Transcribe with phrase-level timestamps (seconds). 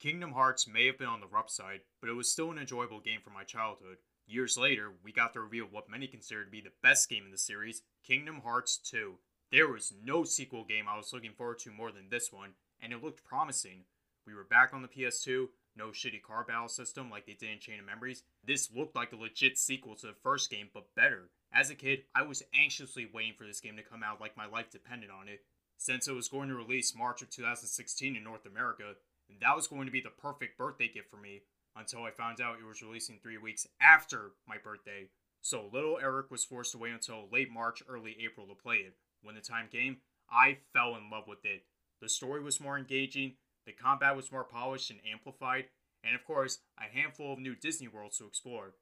[0.00, 3.00] Kingdom Hearts may have been on the rough side, but it was still an enjoyable
[3.00, 3.98] game from my childhood.
[4.26, 7.26] Years later, we got to reveal of what many consider to be the best game
[7.26, 9.16] in the series Kingdom Hearts 2.
[9.52, 12.94] There was no sequel game I was looking forward to more than this one, and
[12.94, 13.84] it looked promising.
[14.26, 17.58] We were back on the PS2, no shitty card battle system like they did in
[17.58, 18.22] Chain of Memories.
[18.42, 21.28] This looked like a legit sequel to the first game, but better.
[21.52, 24.46] As a kid, I was anxiously waiting for this game to come out like my
[24.46, 25.40] life depended on it.
[25.76, 28.94] Since it was going to release March of 2016 in North America,
[29.40, 31.42] that was going to be the perfect birthday gift for me
[31.76, 35.08] until I found out it was releasing three weeks after my birthday.
[35.40, 38.94] So little Eric was forced to wait until late March, early April to play it.
[39.22, 39.98] When the time came,
[40.30, 41.62] I fell in love with it.
[42.00, 43.34] The story was more engaging,
[43.66, 45.66] the combat was more polished and amplified,
[46.02, 48.74] and of course, a handful of new Disney worlds to explore.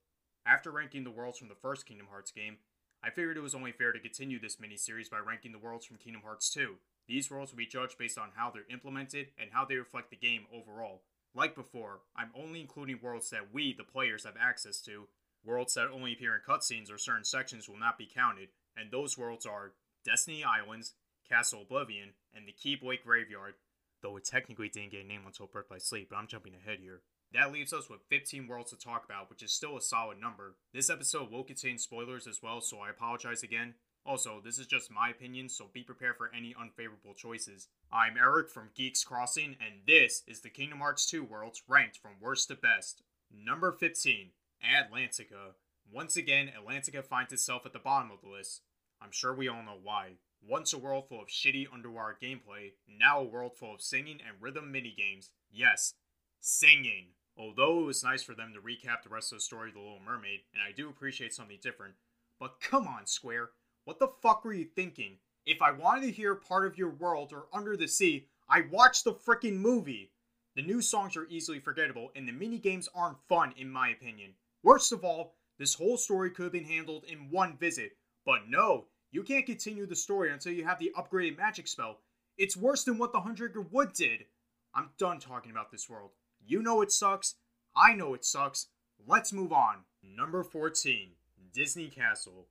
[0.47, 2.59] After ranking the worlds from the first Kingdom Hearts game,
[3.03, 5.85] I figured it was only fair to continue this mini series by ranking the worlds
[5.85, 6.77] from Kingdom Hearts 2.
[7.09, 10.17] These worlds will be judged based on how they're implemented and how they reflect the
[10.17, 11.03] game overall.
[11.35, 15.09] Like before, I'm only including worlds that we, the players, have access to.
[15.45, 19.17] Worlds that only appear in cutscenes or certain sections will not be counted, and those
[19.17, 19.73] worlds are
[20.05, 20.95] Destiny Islands,
[21.29, 23.55] Castle Oblivion, and the Keyblade Graveyard,
[24.03, 26.81] though it technically didn't get a name until Birth by Sleep, but I'm jumping ahead
[26.81, 27.03] here.
[27.33, 30.57] That leaves us with 15 worlds to talk about, which is still a solid number.
[30.73, 33.75] This episode will contain spoilers as well, so I apologize again.
[34.05, 37.69] Also, this is just my opinion, so be prepared for any unfavorable choices.
[37.93, 42.13] I'm Eric from Geeks Crossing, and this is the Kingdom Hearts 2 worlds ranked from
[42.21, 43.03] worst to best.
[43.31, 44.31] Number 15,
[44.65, 45.55] Atlantica.
[45.93, 48.63] Once again, Atlantica finds itself at the bottom of the list.
[49.01, 50.13] I'm sure we all know why.
[50.47, 54.41] Once a world full of shitty underwater gameplay, now a world full of singing and
[54.41, 55.31] rhythm minigames.
[55.51, 55.95] Yes,
[56.41, 57.09] singing.
[57.37, 59.81] Although it was nice for them to recap the rest of the story of The
[59.81, 61.95] Little Mermaid, and I do appreciate something different,
[62.41, 63.51] but come on, Square.
[63.89, 65.17] What the fuck were you thinking?
[65.47, 69.05] If I wanted to hear part of your world or Under the Sea, I watched
[69.05, 70.13] the freaking movie.
[70.57, 74.35] The new songs are easily forgettable, and the mini games aren't fun, in my opinion.
[74.63, 77.93] Worst of all, this whole story could have been handled in one visit,
[78.27, 82.01] but no, you can't continue the story until you have the upgraded magic spell.
[82.37, 84.27] It's worse than what the Hundred Wood did.
[84.75, 86.11] I'm done talking about this world.
[86.45, 87.37] You know it sucks.
[87.75, 88.67] I know it sucks.
[89.07, 89.77] Let's move on.
[90.03, 91.13] Number 14
[91.55, 92.49] Disney Castle.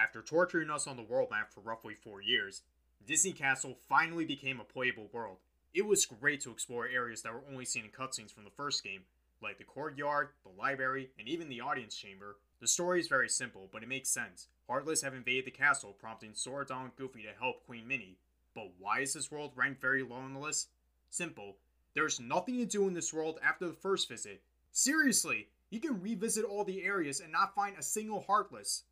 [0.00, 2.62] After torturing us on the world map for roughly four years,
[3.04, 5.38] Disney Castle finally became a playable world.
[5.74, 8.84] It was great to explore areas that were only seen in cutscenes from the first
[8.84, 9.02] game,
[9.42, 12.36] like the courtyard, the library, and even the audience chamber.
[12.60, 14.46] The story is very simple, but it makes sense.
[14.68, 18.18] Heartless have invaded the castle, prompting Sora, Donald, and Goofy to help Queen Minnie.
[18.54, 20.68] But why is this world ranked very low on the list?
[21.10, 21.56] Simple.
[21.94, 24.42] There's nothing to do in this world after the first visit.
[24.70, 28.84] Seriously, you can revisit all the areas and not find a single Heartless.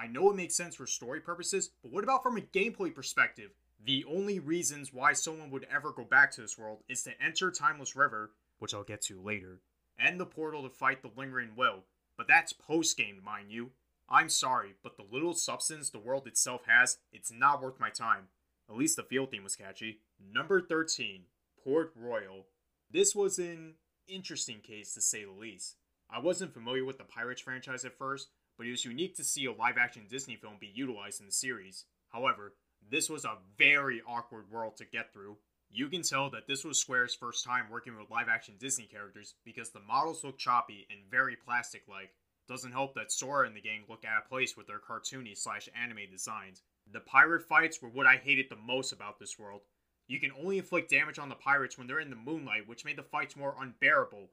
[0.00, 3.50] I know it makes sense for story purposes, but what about from a gameplay perspective?
[3.84, 7.50] The only reasons why someone would ever go back to this world is to enter
[7.50, 8.30] Timeless River,
[8.60, 9.60] which I'll get to later,
[9.98, 11.84] and the portal to fight the Lingering Will,
[12.16, 13.72] but that's post game, mind you.
[14.08, 18.28] I'm sorry, but the little substance the world itself has, it's not worth my time.
[18.70, 20.00] At least the field theme was catchy.
[20.32, 21.24] Number 13,
[21.62, 22.46] Port Royal.
[22.90, 23.74] This was an
[24.08, 25.76] interesting case to say the least.
[26.08, 29.46] I wasn't familiar with the Pirates franchise at first, but it was unique to see
[29.46, 31.86] a live action Disney film be utilized in the series.
[32.10, 32.52] However,
[32.90, 35.38] this was a very awkward world to get through.
[35.70, 39.32] You can tell that this was Square's first time working with live action Disney characters
[39.46, 42.12] because the models look choppy and very plastic like.
[42.48, 45.70] Doesn't help that Sora and the gang look out of place with their cartoony slash
[45.74, 46.60] anime designs.
[46.92, 49.62] The pirate fights were what I hated the most about this world.
[50.06, 52.98] You can only inflict damage on the pirates when they're in the moonlight, which made
[52.98, 54.28] the fights more unbearable.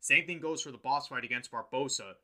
[0.00, 2.16] Same thing goes for the boss fight against Barbossa.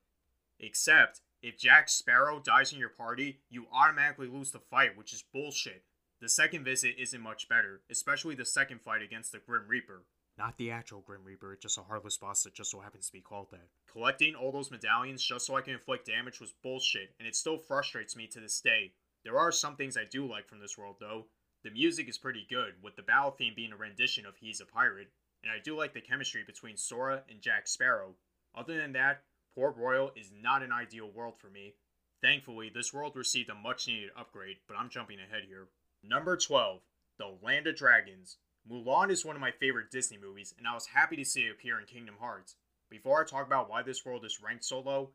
[0.58, 5.22] Except, if Jack Sparrow dies in your party, you automatically lose the fight, which is
[5.32, 5.84] bullshit.
[6.20, 10.02] The second visit isn't much better, especially the second fight against the Grim Reaper.
[10.36, 13.12] Not the actual Grim Reaper, it's just a heartless boss that just so happens to
[13.12, 13.68] be called that.
[13.88, 17.58] Collecting all those medallions just so I can inflict damage was bullshit, and it still
[17.58, 18.94] frustrates me to this day.
[19.22, 21.26] There are some things I do like from this world, though.
[21.62, 24.66] The music is pretty good, with the battle theme being a rendition of He's a
[24.66, 25.12] Pirate,
[25.44, 28.16] and I do like the chemistry between Sora and Jack Sparrow.
[28.52, 29.22] Other than that,
[29.56, 31.72] Port Royal is not an ideal world for me.
[32.20, 35.68] Thankfully, this world received a much needed upgrade, but I'm jumping ahead here.
[36.04, 36.82] Number 12,
[37.16, 38.36] The Land of Dragons.
[38.70, 41.52] Mulan is one of my favorite Disney movies, and I was happy to see it
[41.52, 42.56] appear in Kingdom Hearts.
[42.90, 45.12] Before I talk about why this world is ranked so low,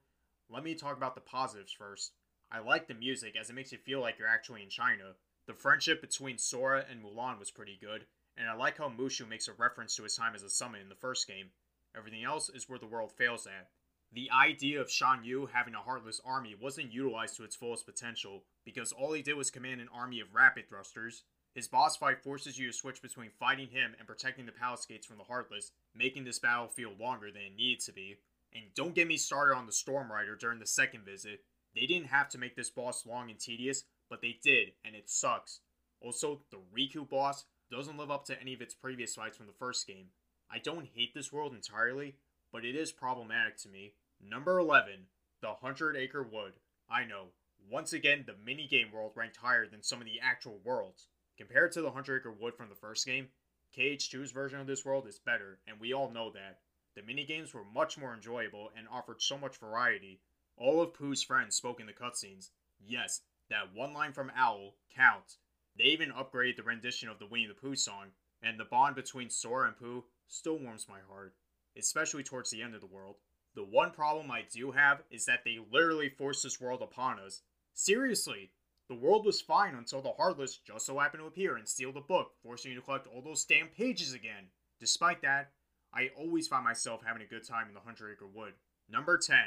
[0.50, 2.14] let me talk about the positives first.
[2.52, 5.14] I like the music as it makes you feel like you're actually in China.
[5.46, 8.06] The friendship between Sora and Mulan was pretty good,
[8.36, 10.90] and I like how Mushu makes a reference to his time as a summon in
[10.90, 11.52] the first game.
[11.96, 13.70] Everything else is where the world fails at.
[14.14, 18.44] The idea of Shan Yu having a heartless army wasn't utilized to its fullest potential,
[18.66, 21.24] because all he did was command an army of rapid thrusters.
[21.56, 25.06] His boss fight forces you to switch between fighting him and protecting the palace gates
[25.06, 28.18] from the Heartless, making this battle feel longer than it needed to be.
[28.54, 31.46] And don't get me started on the Storm Rider during the second visit.
[31.74, 35.10] They didn't have to make this boss long and tedious, but they did, and it
[35.10, 35.62] sucks.
[36.02, 39.54] Also, the Riku boss doesn't live up to any of its previous fights from the
[39.54, 40.08] first game.
[40.52, 42.16] I don't hate this world entirely,
[42.52, 43.94] but it is problematic to me.
[44.30, 45.08] Number 11,
[45.42, 46.54] the Hundred Acre Wood.
[46.90, 47.28] I know,
[47.70, 51.08] once again, the minigame world ranked higher than some of the actual worlds.
[51.38, 53.30] Compared to the Hundred Acre Wood from the first game,
[53.76, 56.60] KH2's version of this world is better, and we all know that.
[56.96, 60.22] The minigames were much more enjoyable and offered so much variety.
[60.58, 62.50] All of Pooh's friends spoke in the cutscenes.
[62.80, 65.38] Yes, that one line from Owl counts.
[65.78, 69.30] They even upgraded the rendition of the Winnie the Pooh song, and the bond between
[69.30, 71.36] Sora and Pooh still warms my heart,
[71.78, 73.16] especially towards the end of the world.
[73.56, 77.42] The one problem I do have is that they literally forced this world upon us.
[77.74, 78.52] Seriously,
[78.88, 82.02] the world was fine until the Heartless just so happened to appear and steal the
[82.02, 84.48] book, forcing you to collect all those damn pages again.
[84.80, 85.52] Despite that,
[85.94, 88.54] I always find myself having a good time in the Hundred Acre Wood.
[88.90, 89.38] Number 10,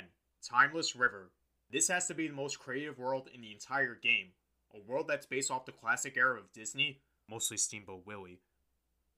[0.42, 1.32] Timeless River.
[1.70, 4.32] This has to be the most creative world in the entire game.
[4.74, 8.40] A world that's based off the classic era of Disney, mostly Steamboat Willie,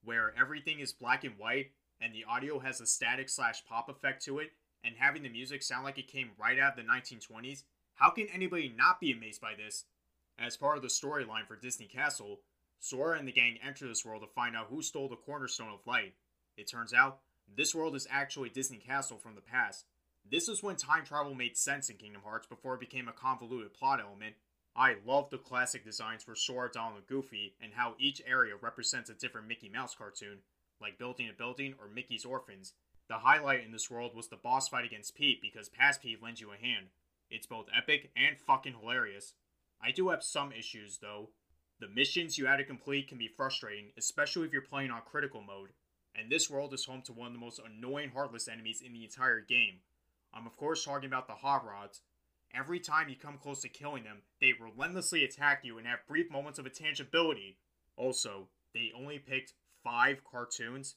[0.04, 4.24] where everything is black and white and the audio has a static slash pop effect
[4.24, 4.50] to it,
[4.86, 7.64] and having the music sound like it came right out of the 1920s.
[7.94, 9.84] How can anybody not be amazed by this?
[10.38, 12.40] As part of the storyline for Disney Castle,
[12.78, 15.86] Sora and the gang enter this world to find out who stole the Cornerstone of
[15.86, 16.14] Light.
[16.56, 17.20] It turns out,
[17.54, 19.86] this world is actually Disney Castle from the past.
[20.28, 23.72] This is when time travel made sense in Kingdom Hearts before it became a convoluted
[23.72, 24.34] plot element.
[24.74, 29.08] I love the classic designs for Sora, Donald, and Goofy, and how each area represents
[29.08, 30.38] a different Mickey Mouse cartoon,
[30.80, 32.74] like Building a Building or Mickey's Orphans.
[33.08, 36.40] The highlight in this world was the boss fight against Pete because past Pete lends
[36.40, 36.86] you a hand.
[37.30, 39.34] It's both epic and fucking hilarious.
[39.82, 41.30] I do have some issues though.
[41.78, 45.42] The missions you had to complete can be frustrating, especially if you're playing on critical
[45.42, 45.70] mode
[46.18, 49.04] and this world is home to one of the most annoying Heartless enemies in the
[49.04, 49.80] entire game.
[50.32, 52.00] I'm of course talking about the Hot Rods.
[52.54, 56.30] Every time you come close to killing them, they relentlessly attack you and have brief
[56.30, 57.58] moments of intangibility.
[57.96, 59.54] Also, they only picked
[59.84, 60.94] 5 cartoons.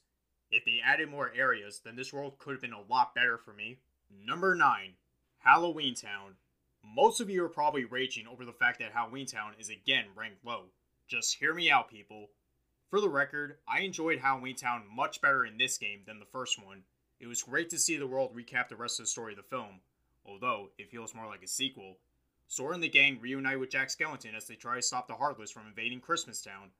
[0.50, 3.52] If they added more areas, then this world could have been a lot better for
[3.52, 3.78] me.
[4.26, 4.94] Number 9.
[5.38, 6.34] Halloween Town.
[6.82, 10.44] Most of you are probably raging over the fact that Halloween Town is again ranked
[10.44, 10.64] low.
[11.06, 12.30] Just hear me out, people.
[12.88, 16.60] For the record, I enjoyed Halloween Town much better in this game than the first
[16.62, 16.82] one.
[17.20, 19.42] It was great to see the world recap the rest of the story of the
[19.44, 19.80] film,
[20.26, 21.98] although it feels more like a sequel.
[22.48, 25.52] Sora and the gang reunite with Jack Skellington as they try to stop the Heartless
[25.52, 26.70] from invading Christmas Town,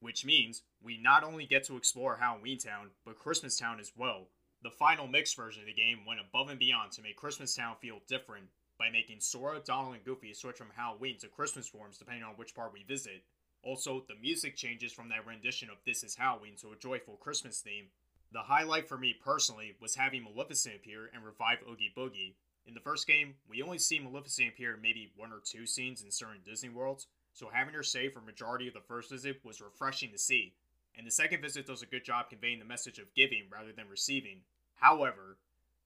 [0.00, 4.28] which means we not only get to explore Halloween Town, but Christmas Town as well.
[4.62, 7.76] The final mixed version of the game went above and beyond to make Christmas Town
[7.80, 8.46] feel different
[8.78, 12.54] by making Sora, Donald, and Goofy switch from Halloween to Christmas forms depending on which
[12.54, 13.22] part we visit.
[13.62, 17.60] Also, the music changes from that rendition of This Is Halloween to a joyful Christmas
[17.60, 17.86] theme.
[18.32, 22.34] The highlight for me personally was having Maleficent appear and revive Oogie Boogie.
[22.66, 26.02] In the first game, we only see Maleficent appear in maybe one or two scenes
[26.02, 29.60] in certain Disney worlds, so having her stay for majority of the first visit was
[29.60, 30.54] refreshing to see,
[30.96, 33.88] and the second visit does a good job conveying the message of giving rather than
[33.88, 34.40] receiving.
[34.76, 35.38] However,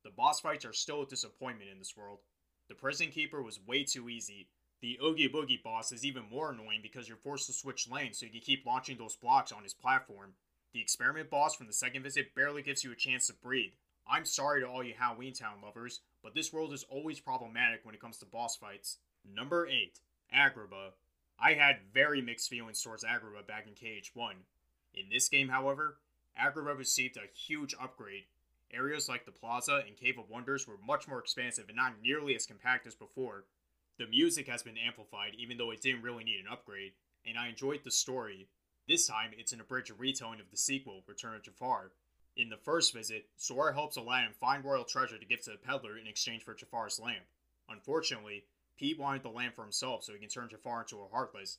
[0.02, 2.19] the boss fights are still a disappointment in this world.
[2.69, 4.49] The Prison Keeper was way too easy,
[4.85, 8.26] the Oogie Boogie boss is even more annoying because you're forced to switch lanes so
[8.26, 10.35] you can keep launching those blocks on his platform.
[10.75, 13.73] The experiment boss from the second visit barely gives you a chance to breathe.
[14.06, 17.94] I'm sorry to all you Halloween Town lovers, but this world is always problematic when
[17.94, 18.98] it comes to boss fights.
[19.24, 20.01] Number 8.
[20.36, 20.93] Agrabah.
[21.38, 24.34] I had very mixed feelings towards Agrabah back in KH1.
[24.94, 25.98] In this game, however,
[26.41, 28.24] Agrabah received a huge upgrade.
[28.72, 32.34] Areas like the Plaza and Cave of Wonders were much more expansive and not nearly
[32.34, 33.44] as compact as before.
[33.98, 36.93] The music has been amplified, even though it didn't really need an upgrade,
[37.24, 38.48] and I enjoyed the story.
[38.88, 41.93] This time, it's an abridged retelling of the sequel, Return of Jafar.
[42.36, 45.96] In the first visit, Sora helps Aladdin find royal treasure to give to the peddler
[45.96, 47.24] in exchange for Jafar's lamp.
[47.69, 48.44] Unfortunately,
[48.76, 51.58] Pete wanted the lamp for himself so he can turn Jafar into a Heartless.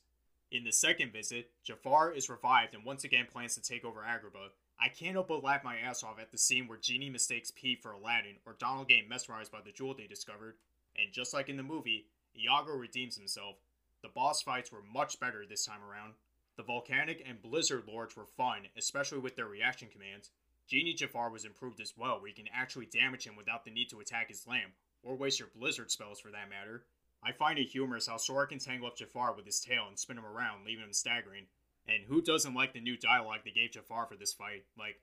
[0.50, 4.50] In the second visit, Jafar is revived and once again plans to take over Agrabah.
[4.78, 7.82] I can't help but laugh my ass off at the scene where Genie mistakes Pete
[7.82, 10.56] for Aladdin or Donald getting mesmerized by the jewel they discovered,
[10.94, 12.06] and just like in the movie,
[12.38, 13.56] Iago redeems himself.
[14.02, 16.14] The boss fights were much better this time around.
[16.56, 20.30] The Volcanic and Blizzard Lords were fun, especially with their reaction commands.
[20.68, 23.88] Genie Jafar was improved as well, where you can actually damage him without the need
[23.90, 26.84] to attack his lamp, or waste your Blizzard spells for that matter.
[27.24, 30.18] I find it humorous how Sora can tangle up Jafar with his tail and spin
[30.18, 31.46] him around, leaving him staggering.
[31.88, 34.64] And who doesn't like the new dialogue they gave Jafar for this fight?
[34.78, 35.00] Like,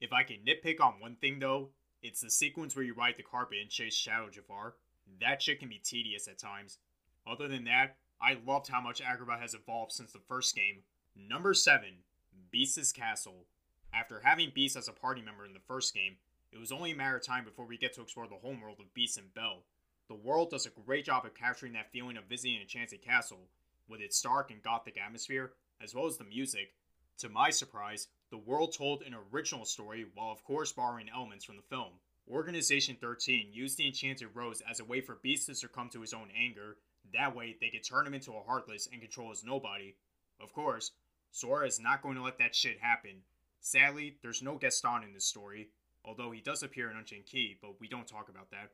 [0.00, 1.70] if I can nitpick on one thing though,
[2.02, 4.74] it's the sequence where you ride the carpet and chase Shadow Jafar.
[5.20, 6.78] That shit can be tedious at times.
[7.26, 10.82] Other than that, I loved how much Agrabah has evolved since the first game.
[11.16, 11.84] Number 7.
[12.50, 13.46] Beast's Castle.
[13.92, 16.16] After having Beast as a party member in the first game,
[16.52, 18.94] it was only a matter of time before we get to explore the homeworld of
[18.94, 19.64] Beast and Belle.
[20.10, 23.46] The world does a great job of capturing that feeling of visiting an enchanted castle,
[23.86, 26.74] with its stark and gothic atmosphere, as well as the music.
[27.18, 31.54] To my surprise, the world told an original story while of course borrowing elements from
[31.54, 31.92] the film.
[32.28, 36.12] Organization 13 used the Enchanted Rose as a way for Beast to succumb to his
[36.12, 36.78] own anger.
[37.12, 39.94] That way, they could turn him into a Heartless and control his nobody.
[40.40, 40.90] Of course,
[41.30, 43.22] Sora is not going to let that shit happen.
[43.60, 45.68] Sadly, there's no Gaston in this story,
[46.04, 48.72] although he does appear in Unchained Key, but we don't talk about that.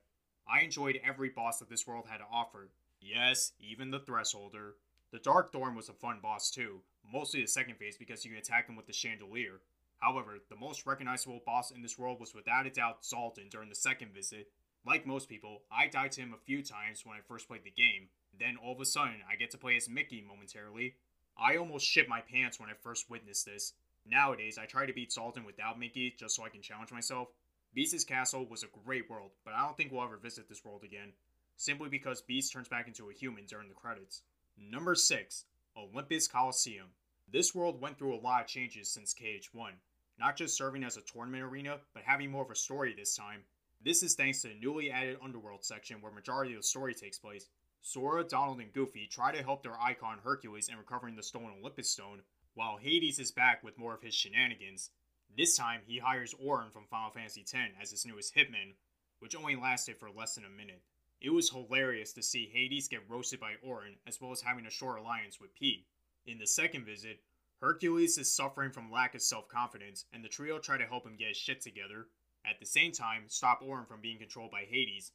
[0.49, 2.69] I enjoyed every boss that this world had to offer.
[3.01, 4.73] Yes, even the Thresholder.
[5.13, 8.39] The Dark Thorn was a fun boss too, mostly the second phase because you can
[8.39, 9.61] attack him with the Chandelier.
[9.99, 13.75] However, the most recognizable boss in this world was without a doubt Xaldin during the
[13.75, 14.49] second visit.
[14.87, 17.71] Like most people, I died to him a few times when I first played the
[17.71, 18.09] game.
[18.39, 20.95] Then all of a sudden, I get to play as Mickey momentarily.
[21.37, 23.73] I almost shit my pants when I first witnessed this.
[24.09, 27.29] Nowadays, I try to beat Xaldin without Mickey just so I can challenge myself.
[27.77, 30.83] Beast's Castle was a great world, but I don't think we'll ever visit this world
[30.83, 31.13] again,
[31.59, 34.23] simply because Beast turns back into a human during the credits.
[34.57, 35.45] Number 6
[35.77, 36.87] Olympus Coliseum.
[37.31, 39.73] This world went through a lot of changes since KH1,
[40.19, 43.43] not just serving as a tournament arena, but having more of a story this time.
[43.85, 47.19] This is thanks to the newly added Underworld section where majority of the story takes
[47.19, 47.51] place.
[47.83, 51.91] Sora, Donald, and Goofy try to help their icon Hercules in recovering the stolen Olympus
[51.91, 52.23] Stone,
[52.55, 54.89] while Hades is back with more of his shenanigans.
[55.35, 58.75] This time, he hires Auron from Final Fantasy X as his newest hitman,
[59.21, 60.83] which only lasted for less than a minute.
[61.21, 64.71] It was hilarious to see Hades get roasted by Auron, as well as having a
[64.71, 65.87] short alliance with Pete.
[66.27, 67.21] In the second visit,
[67.61, 71.17] Hercules is suffering from lack of self confidence, and the trio try to help him
[71.17, 72.09] get his shit together.
[72.45, 75.13] At the same time, stop Auron from being controlled by Hades.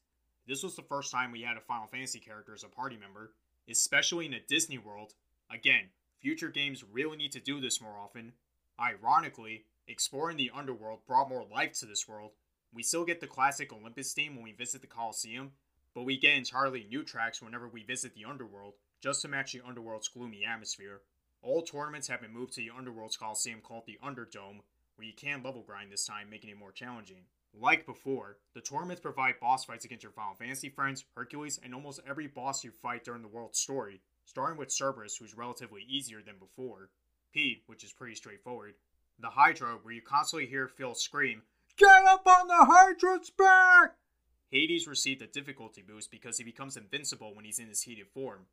[0.48, 3.34] This was the first time we had a Final Fantasy character as a party member,
[3.70, 5.14] especially in a Disney world.
[5.50, 5.90] Again,
[6.20, 8.34] future games really need to do this more often.
[8.80, 12.32] Ironically, exploring the underworld brought more life to this world.
[12.74, 15.52] We still get the classic Olympus theme when we visit the Colosseum,
[15.94, 19.62] but we get entirely new tracks whenever we visit the underworld, just to match the
[19.68, 21.02] underworld's gloomy atmosphere.
[21.42, 24.62] All tournaments have been moved to the underworld's Colosseum called the Underdome,
[24.96, 27.24] where you can level grind this time, making it more challenging.
[27.54, 32.00] Like before, the tournaments provide boss fights against your Final Fantasy friends, Hercules, and almost
[32.08, 36.36] every boss you fight during the world's story, starting with Cerberus, who's relatively easier than
[36.40, 36.90] before,
[37.34, 38.76] P, which is pretty straightforward,
[39.22, 41.44] the Hydra, where you constantly hear Phil scream,
[41.78, 43.96] Get up on the Hydra's back!
[44.50, 48.48] Hades received a difficulty boost because he becomes invincible when he's in his heated form,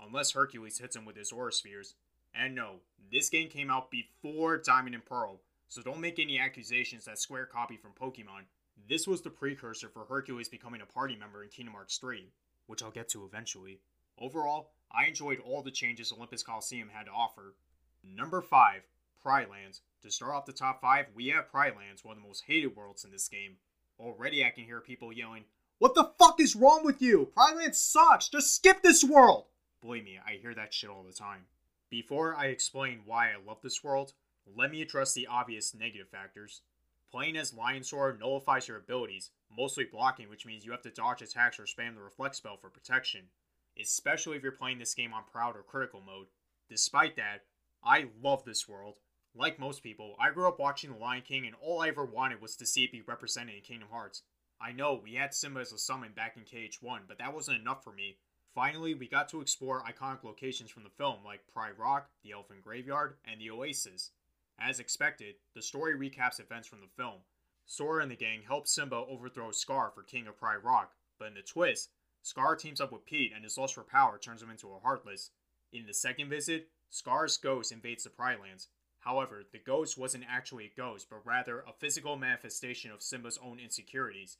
[0.00, 1.94] unless Hercules hits him with his aura spheres.
[2.34, 2.76] And no,
[3.10, 7.46] this game came out before Diamond and Pearl, so don't make any accusations that Square
[7.46, 8.44] copied from Pokemon.
[8.88, 12.30] This was the precursor for Hercules becoming a party member in Kingdom Hearts 3,
[12.66, 13.80] which I'll get to eventually.
[14.18, 17.54] Overall, I enjoyed all the changes Olympus Coliseum had to offer.
[18.04, 18.82] Number 5,
[19.22, 19.82] Pride Lands.
[20.02, 22.74] To start off the top 5, we have Pride Lands, one of the most hated
[22.74, 23.56] worlds in this game.
[23.98, 25.44] Already I can hear people yelling,
[25.78, 27.26] What the fuck is wrong with you?
[27.34, 28.28] Pride Lands sucks!
[28.30, 29.46] Just skip this world!
[29.82, 31.44] Believe me, I hear that shit all the time.
[31.90, 34.14] Before I explain why I love this world,
[34.46, 36.62] let me address the obvious negative factors.
[37.10, 41.20] Playing as Lion Sora nullifies your abilities, mostly blocking, which means you have to dodge
[41.20, 43.22] attacks or spam the reflect spell for protection,
[43.78, 46.28] especially if you're playing this game on proud or critical mode.
[46.68, 47.44] Despite that,
[47.82, 48.96] I love this world.
[49.34, 52.42] Like most people, I grew up watching The Lion King and all I ever wanted
[52.42, 54.22] was to see it be represented in Kingdom Hearts.
[54.60, 57.84] I know we had Simba as a summon back in KH1, but that wasn't enough
[57.84, 58.18] for me.
[58.54, 62.62] Finally, we got to explore iconic locations from the film like Pride Rock, the Elephant
[62.62, 64.10] Graveyard, and the Oasis.
[64.58, 67.20] As expected, the story recaps events from the film.
[67.66, 71.34] Sora and the gang help Simba overthrow Scar for King of Pride Rock, but in
[71.34, 71.90] the twist,
[72.22, 75.30] Scar teams up with Pete and his lust for power turns him into a Heartless.
[75.72, 78.68] In the second visit, Scar's ghost invades the Pride Lands.
[79.00, 83.58] However, the ghost wasn't actually a ghost, but rather a physical manifestation of Simba's own
[83.58, 84.36] insecurities.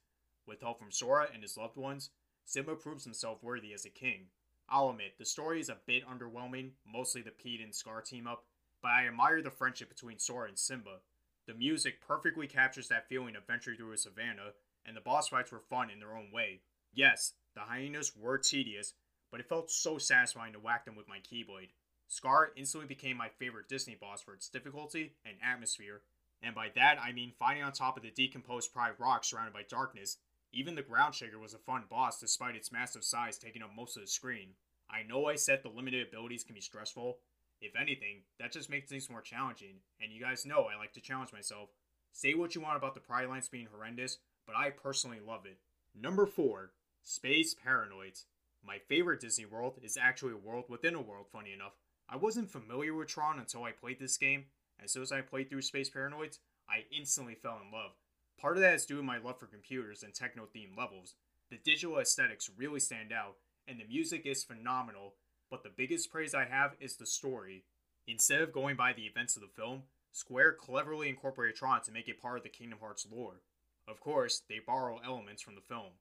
[0.47, 2.11] With help from Sora and his loved ones,
[2.45, 4.27] Simba proves himself worthy as a king.
[4.69, 8.45] I'll admit, the story is a bit underwhelming, mostly the Pete and Scar team up,
[8.83, 11.01] but I admire the friendship between Sora and Simba.
[11.47, 14.53] The music perfectly captures that feeling of venturing through a savannah,
[14.85, 16.61] and the boss fights were fun in their own way.
[16.93, 18.95] Yes, the hyenas were tedious,
[19.31, 21.71] but it felt so satisfying to whack them with my Keyblade.
[22.11, 26.03] Scar instantly became my favorite Disney boss for its difficulty and atmosphere,
[26.43, 29.63] and by that I mean fighting on top of the decomposed Pride Rock surrounded by
[29.63, 30.19] darkness.
[30.53, 33.97] Even the Ground Shaker was a fun boss despite its massive size taking up most
[33.97, 34.49] of the screen.
[34.91, 37.19] I know I said the limited abilities can be stressful.
[37.61, 41.01] If anything, that just makes things more challenging, and you guys know I like to
[41.01, 41.69] challenge myself.
[42.11, 45.59] Say what you want about the Pride Lands being horrendous, but I personally love it.
[45.95, 46.73] Number 4
[47.05, 48.25] Space Paranoids.
[48.67, 51.75] My favorite Disney world is actually a world within a world, funny enough.
[52.13, 54.47] I wasn't familiar with Tron until I played this game.
[54.83, 56.39] As soon as I played through Space Paranoids,
[56.69, 57.93] I instantly fell in love.
[58.41, 61.15] Part of that is due to my love for computers and techno themed levels.
[61.51, 63.37] The digital aesthetics really stand out,
[63.69, 65.15] and the music is phenomenal,
[65.51, 67.63] but the biggest praise I have is the story.
[68.09, 72.09] Instead of going by the events of the film, Square cleverly incorporated Tron to make
[72.09, 73.43] it part of the Kingdom Hearts lore.
[73.87, 75.93] Of course, they borrow elements from the film.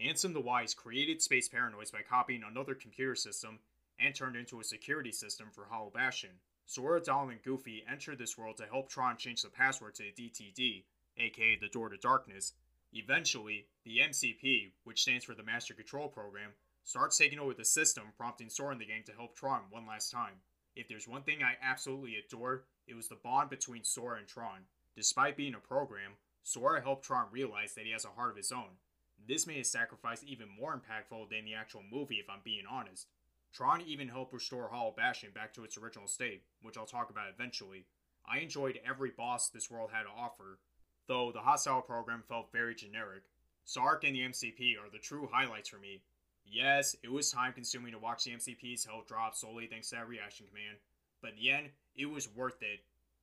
[0.00, 3.58] Ansem the Wise created Space Paranoids by copying another computer system
[4.00, 6.30] and turned into a security system for Hollow Bastion.
[6.66, 10.84] Sora, Donald, and Goofy enter this world to help Tron change the password to DTD,
[11.16, 12.52] aka the Door to Darkness.
[12.92, 16.50] Eventually, the MCP, which stands for the Master Control Program,
[16.84, 20.10] starts taking over the system, prompting Sora and the gang to help Tron one last
[20.10, 20.40] time.
[20.74, 24.60] If there's one thing I absolutely adore, it was the bond between Sora and Tron.
[24.96, 26.12] Despite being a program,
[26.42, 28.78] Sora helped Tron realize that he has a heart of his own.
[29.26, 33.06] This made his sacrifice even more impactful than the actual movie, if I'm being honest.
[33.52, 37.30] Tron even help restore Hollow Bastion back to its original state, which I'll talk about
[37.32, 37.86] eventually.
[38.30, 40.58] I enjoyed every boss this world had to offer,
[41.06, 43.22] though the hostile program felt very generic.
[43.64, 46.02] Sark and the MCP are the true highlights for me.
[46.44, 50.08] Yes, it was time consuming to watch the MCP's health drop solely thanks to that
[50.08, 50.78] reaction command,
[51.20, 52.80] but in the end, it was worth it.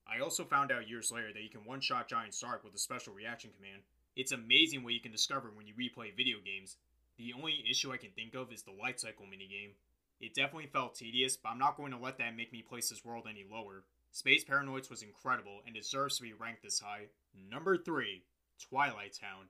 [0.07, 2.79] I also found out years later that you can one shot Giant Sark with a
[2.79, 3.81] special reaction command.
[4.15, 6.77] It's amazing what you can discover when you replay video games.
[7.17, 9.73] The only issue I can think of is the light cycle minigame.
[10.19, 13.03] It definitely felt tedious, but I'm not going to let that make me place this
[13.03, 13.83] world any lower.
[14.11, 17.07] Space Paranoids was incredible and deserves to be ranked this high.
[17.51, 18.23] Number 3,
[18.69, 19.47] Twilight Town.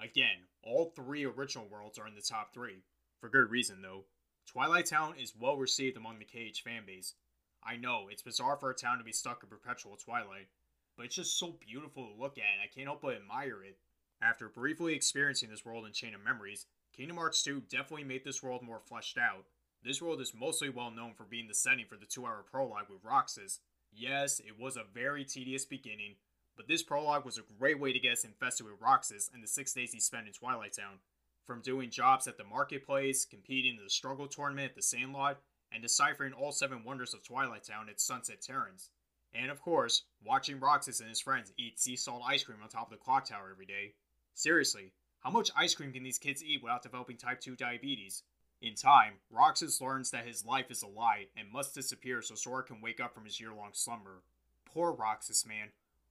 [0.00, 2.82] Again, all three original worlds are in the top 3.
[3.20, 4.04] For good reason, though.
[4.46, 7.14] Twilight Town is well received among the KH fanbase.
[7.62, 10.48] I know, it's bizarre for a town to be stuck in perpetual twilight,
[10.96, 13.78] but it's just so beautiful to look at and I can't help but admire it.
[14.22, 18.42] After briefly experiencing this world in Chain of Memories, Kingdom Hearts 2 definitely made this
[18.42, 19.44] world more fleshed out.
[19.84, 22.90] This world is mostly well known for being the setting for the two hour prologue
[22.90, 23.60] with Roxas,
[23.92, 26.16] Yes, it was a very tedious beginning,
[26.56, 29.48] but this prologue was a great way to get us infested with Roxas and the
[29.48, 30.98] six days he spent in Twilight Town.
[31.46, 35.40] From doing jobs at the marketplace, competing in the struggle tournament at the Sandlot,
[35.72, 38.90] and deciphering all seven wonders of Twilight Town at Sunset Terrace.
[39.34, 42.92] And of course, watching Roxas and his friends eat sea salt ice cream on top
[42.92, 43.94] of the clock tower every day.
[44.34, 48.22] Seriously, how much ice cream can these kids eat without developing type 2 diabetes?
[48.60, 52.64] In time, Roxas learns that his life is a lie and must disappear so Sora
[52.64, 54.22] can wake up from his year long slumber.
[54.64, 55.68] Poor Roxas, man.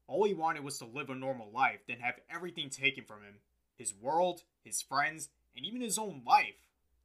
[0.07, 3.39] All he wanted was to live a normal life, then have everything taken from him
[3.77, 6.55] his world, his friends, and even his own life.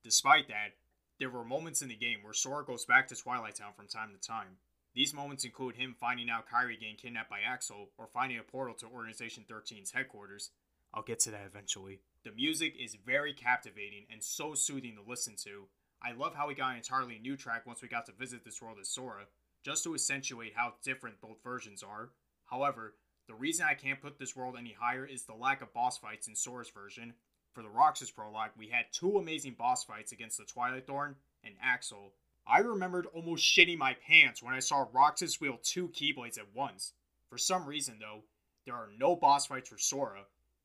[0.02, 0.76] Despite that,
[1.18, 4.10] there were moments in the game where Sora goes back to Twilight Town from time
[4.12, 4.56] to time.
[4.94, 8.74] These moments include him finding out Kairi getting kidnapped by Axel or finding a portal
[8.76, 10.50] to Organization 13's headquarters.
[10.94, 12.00] I'll get to that eventually.
[12.24, 15.64] The music is very captivating and so soothing to listen to.
[16.02, 18.60] I love how we got an entirely new track once we got to visit this
[18.60, 19.26] world as Sora,
[19.64, 22.10] just to accentuate how different both versions are.
[22.44, 22.94] However,
[23.28, 26.28] the reason I can't put this world any higher is the lack of boss fights
[26.28, 27.14] in Sora's version.
[27.54, 31.54] For the Roxas prologue, we had two amazing boss fights against the Twilight Thorn and
[31.62, 32.12] Axel.
[32.46, 36.92] I remembered almost shitting my pants when I saw Roxas wield two Keyblades at once.
[37.28, 38.24] For some reason, though,
[38.66, 40.24] there are no boss fights for Sora,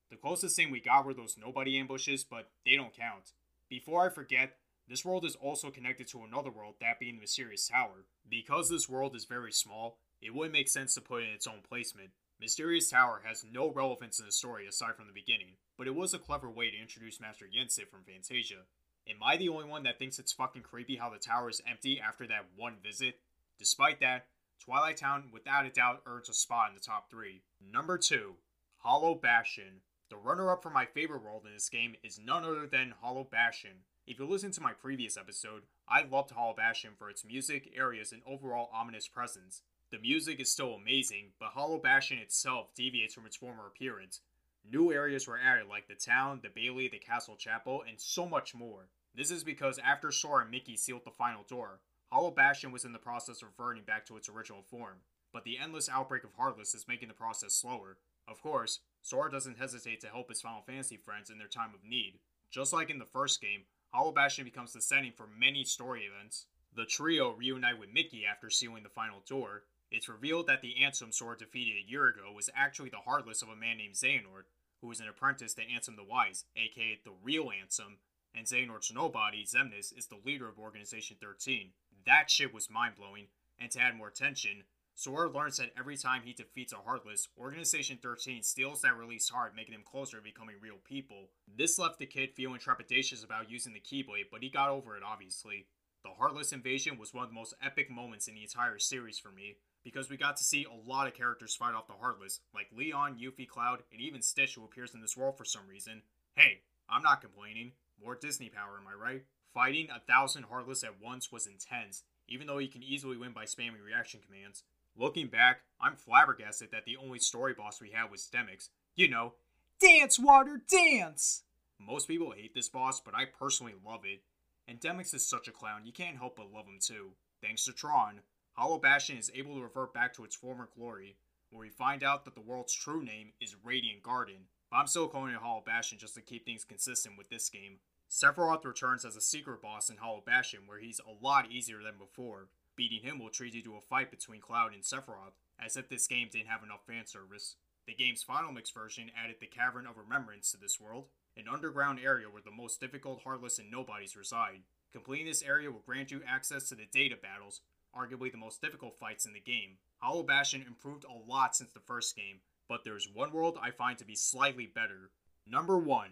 [0.10, 3.34] the closest thing we got were those nobody ambushes, but they don't count.
[3.70, 7.68] Before I forget, this world is also connected to another world, that being the Mysterious
[7.68, 8.06] Tower.
[8.30, 11.48] Because this world is very small, it wouldn't make sense to put it in its
[11.48, 12.12] own placement.
[12.40, 16.14] Mysterious Tower has no relevance in the story aside from the beginning, but it was
[16.14, 18.64] a clever way to introduce Master Yensid from Fantasia.
[19.10, 22.00] Am I the only one that thinks it's fucking creepy how the tower is empty
[22.00, 23.20] after that one visit?
[23.58, 24.28] Despite that,
[24.64, 27.42] Twilight Town without a doubt earns a spot in the top 3.
[27.74, 28.36] Number 2,
[28.78, 29.82] Hollow Bastion.
[30.10, 33.28] The runner up for my favorite world in this game is none other than Hollow
[33.30, 33.84] Bastion.
[34.06, 38.14] If you listen to my previous episode, I loved Hollow Bastion for its music, areas,
[38.14, 39.64] and overall ominous presence.
[39.92, 44.22] The music is still amazing, but Hollow Bastion itself deviates from its former appearance.
[44.64, 48.56] New areas were added like the town, the Bailey, the castle chapel, and so much
[48.56, 48.88] more.
[49.14, 51.80] This is because after Sora and Mickey sealed the final door,
[52.14, 55.00] Hollow Bastion was in the process of reverting back to its original form,
[55.34, 57.98] but the endless outbreak of Heartless is making the process slower.
[58.26, 61.82] Of course, Sora doesn't hesitate to help his Final Fantasy friends in their time of
[61.82, 62.20] need.
[62.52, 63.62] Just like in the first game,
[63.94, 66.48] Hollow Bastion becomes the setting for many story events.
[66.76, 69.64] The trio reunite with Mickey after sealing the final door.
[69.90, 73.48] It's revealed that the Ansem Sora defeated a year ago was actually the Heartless of
[73.48, 77.46] a man named Xehanort, who was an apprentice to Ansem the Wise, aka the real
[77.46, 78.00] Ansem,
[78.36, 81.70] and Xehanort's nobody, Xemnas, is the leader of Organization 13.
[82.06, 84.64] That shit was mind blowing, and to add more tension,
[84.98, 89.56] Sora learns that every time he defeats a Heartless, Organization 13 steals that released heart,
[89.56, 91.30] making him closer to becoming real people.
[91.56, 95.04] This left the kid feeling trepidatious about using the Keyblade, but he got over it
[95.06, 95.68] obviously.
[96.04, 99.30] The Heartless invasion was one of the most epic moments in the entire series for
[99.30, 102.70] me, because we got to see a lot of characters fight off the Heartless, like
[102.76, 106.02] Leon, Yuffie, Cloud, and even Stitch who appears in this world for some reason.
[106.36, 107.74] Hey, I'm not complaining.
[108.04, 109.26] More Disney power, am I right?
[109.54, 113.46] Fighting a thousand Heartless at once was intense, even though you can easily win by
[113.46, 114.64] spamming reaction commands.
[115.00, 118.70] Looking back, I'm flabbergasted that the only story boss we had was Demyx.
[118.96, 119.34] You know,
[119.80, 121.44] dance, water, dance!
[121.80, 124.22] Most people hate this boss, but I personally love it.
[124.68, 127.12] And Demyx is such a clown, you can't help but love him too.
[127.44, 128.22] Thanks to Tron,
[128.54, 131.16] Hollow Bastion is able to revert back to its former glory,
[131.52, 134.48] where we find out that the world's true name is Radiant Garden.
[134.72, 137.78] But I'm still calling it Hollow Bastion just to keep things consistent with this game.
[138.10, 142.00] Sephiroth returns as a secret boss in Hollow Bastion, where he's a lot easier than
[142.00, 142.48] before.
[142.78, 146.06] Beating him will treat you to a fight between Cloud and Sephiroth, as if this
[146.06, 147.56] game didn't have enough fan service.
[147.88, 152.00] The game's final mix version added the Cavern of Remembrance to this world, an underground
[152.00, 154.62] area where the most difficult Heartless and Nobodies reside.
[154.94, 157.62] Completing this area will grant you access to the data battles,
[157.96, 159.78] arguably the most difficult fights in the game.
[159.98, 163.98] Hollow Bastion improved a lot since the first game, but there's one world I find
[163.98, 165.10] to be slightly better.
[165.48, 166.12] Number 1.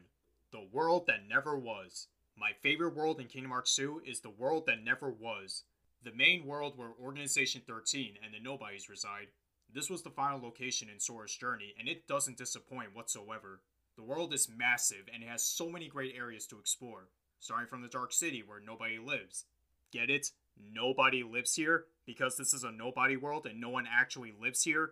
[0.52, 2.08] The World That Never Was.
[2.36, 5.64] My favorite world in Kingdom Hearts 2 is the world that never was
[6.06, 9.28] the main world where Organization 13 and the Nobodies reside.
[9.74, 13.62] This was the final location in Sora's journey, and it doesn't disappoint whatsoever.
[13.98, 17.82] The world is massive, and it has so many great areas to explore, starting from
[17.82, 19.46] the Dark City where nobody lives.
[19.92, 20.28] Get it?
[20.72, 21.86] Nobody lives here?
[22.06, 24.92] Because this is a nobody world and no one actually lives here,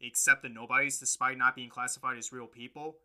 [0.00, 2.96] except the nobodies despite not being classified as real people?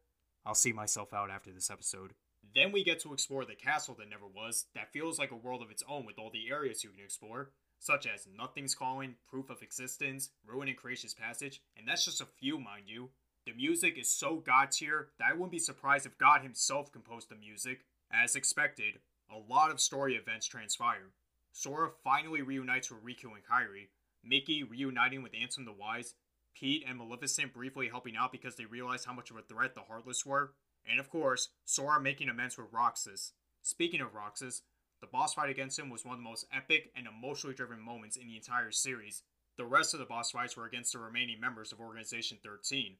[0.45, 2.13] I'll see myself out after this episode.
[2.55, 5.62] Then we get to explore the castle that never was, that feels like a world
[5.62, 9.49] of its own with all the areas you can explore, such as Nothing's Calling, Proof
[9.49, 13.09] of Existence, Ruin and Creation's Passage, and that's just a few, mind you.
[13.45, 17.29] The music is so god tier that I wouldn't be surprised if God himself composed
[17.29, 17.85] the music.
[18.12, 18.99] As expected,
[19.31, 21.12] a lot of story events transpire.
[21.51, 23.89] Sora finally reunites with Riku and Kairi,
[24.23, 26.15] Mickey reuniting with Ansem the Wise,
[26.53, 29.81] Pete and Maleficent briefly helping out because they realized how much of a threat the
[29.81, 30.53] Heartless were,
[30.89, 33.34] and of course, Sora making amends with Roxas.
[33.62, 34.63] Speaking of Roxas,
[35.02, 38.17] the boss fight against him was one of the most epic and emotionally driven moments
[38.17, 39.23] in the entire series.
[39.58, 42.95] The rest of the boss fights were against the remaining members of Organization 13.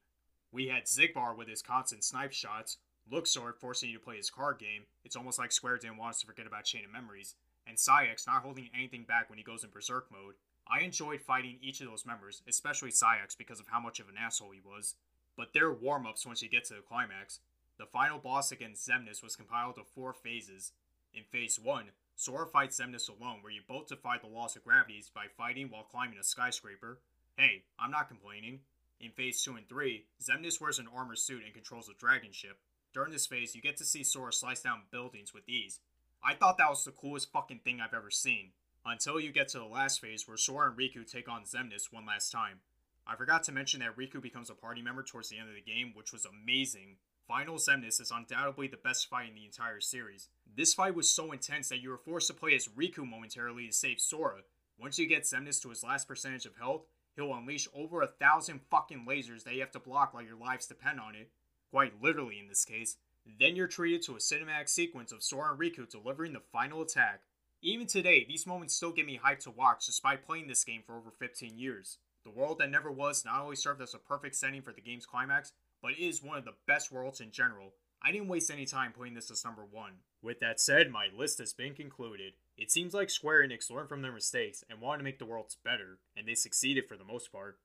[0.52, 2.78] We had Xigbar with his constant snipe shots,
[3.12, 6.22] Luxord forcing you to play his card game, it's almost like Square didn't want us
[6.22, 9.64] to forget about Chain of Memories, and Saïx not holding anything back when he goes
[9.64, 10.36] in Berserk mode.
[10.68, 14.18] I enjoyed fighting each of those members, especially Saïx because of how much of an
[14.20, 14.96] asshole he was.
[15.36, 17.40] But they're warm ups once you get to the climax.
[17.80, 20.74] The final boss against Xemnas was compiled of four phases.
[21.14, 21.86] In Phase 1,
[22.18, 25.84] Sora fights Xemnas alone, where you both defy the laws of gravity by fighting while
[25.84, 27.00] climbing a skyscraper.
[27.38, 28.60] Hey, I'm not complaining.
[29.00, 32.60] In Phase 2 and 3, Xemnas wears an armor suit and controls a dragon ship.
[32.94, 35.80] During this phase, you get to see Sora slice down buildings with ease.
[36.22, 38.50] I thought that was the coolest fucking thing I've ever seen.
[38.86, 42.06] Until you get to the last phase where Sora and Riku take on Xemnas one
[42.06, 42.60] last time.
[43.08, 45.62] I forgot to mention that Riku becomes a party member towards the end of the
[45.62, 46.98] game, which was amazing.
[47.30, 50.30] Final Xemnas is undoubtedly the best fight in the entire series.
[50.58, 53.72] This fight was so intense that you were forced to play as Riku momentarily to
[53.72, 54.40] save Sora.
[54.80, 58.62] Once you get Xemnas to his last percentage of health, he'll unleash over a thousand
[58.72, 61.30] fucking lasers that you have to block while your lives depend on it.
[61.70, 62.98] Quite literally in this case.
[63.40, 67.22] Then you're treated to a cinematic sequence of Sora and Riku delivering the final attack.
[67.62, 70.98] Even today, these moments still get me hyped to watch despite playing this game for
[70.98, 72.00] over 15 years.
[72.24, 75.06] The world that never was not only served as a perfect setting for the game's
[75.06, 77.74] climax, but it is one of the best worlds in general.
[78.02, 79.94] I didn't waste any time putting this as number one.
[80.22, 82.34] With that said, my list has been concluded.
[82.58, 85.58] It seems like Square Enix learned from their mistakes and wanted to make the worlds
[85.64, 87.60] better, and they succeeded for the most part.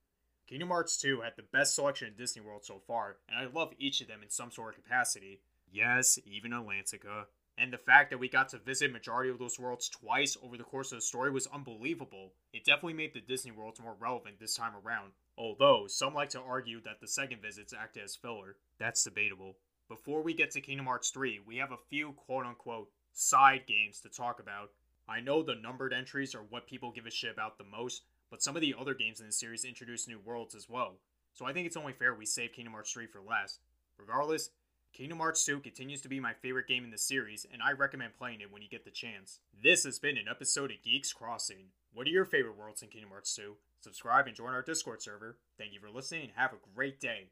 [0.46, 3.72] Kingdom Hearts 2 had the best selection in Disney World so far, and I love
[3.78, 5.40] each of them in some sort of capacity.
[5.72, 7.26] Yes, even Atlantica.
[7.56, 10.64] And the fact that we got to visit majority of those worlds twice over the
[10.64, 12.32] course of the story was unbelievable.
[12.52, 15.12] It definitely made the Disney worlds more relevant this time around.
[15.36, 18.56] Although, some like to argue that the second visits act as filler.
[18.78, 19.56] That's debatable.
[19.88, 24.00] Before we get to Kingdom Hearts 3, we have a few quote unquote side games
[24.00, 24.70] to talk about.
[25.08, 28.42] I know the numbered entries are what people give a shit about the most, but
[28.42, 30.94] some of the other games in the series introduce new worlds as well.
[31.34, 33.60] So I think it's only fair we save Kingdom Hearts 3 for last.
[33.98, 34.50] Regardless,
[34.92, 38.16] Kingdom Hearts 2 continues to be my favorite game in the series, and I recommend
[38.16, 39.40] playing it when you get the chance.
[39.60, 41.66] This has been an episode of Geeks Crossing.
[41.92, 43.56] What are your favorite worlds in Kingdom Hearts 2?
[43.84, 45.36] Subscribe and join our Discord server.
[45.58, 47.28] Thank you for listening and have a great day.